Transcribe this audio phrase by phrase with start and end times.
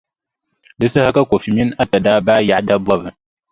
[0.79, 3.03] Di saha ka Kofi mini Atta daa baai yaɣi dabɔbʼ.